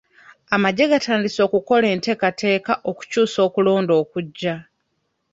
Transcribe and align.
Amagye 0.55 0.83
gatandise 0.93 1.39
okukola 1.47 1.85
enteekateeka 1.93 2.71
okukyusa 2.89 3.39
okulonda 3.47 3.93
okujja. 4.01 4.55